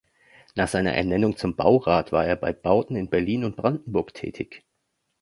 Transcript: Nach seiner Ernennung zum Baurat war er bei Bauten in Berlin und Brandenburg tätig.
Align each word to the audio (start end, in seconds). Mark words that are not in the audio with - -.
Nach 0.55 0.67
seiner 0.67 0.95
Ernennung 0.95 1.37
zum 1.37 1.55
Baurat 1.55 2.11
war 2.11 2.25
er 2.25 2.35
bei 2.35 2.53
Bauten 2.53 2.95
in 2.95 3.11
Berlin 3.11 3.43
und 3.43 3.55
Brandenburg 3.55 4.15
tätig. 4.15 4.63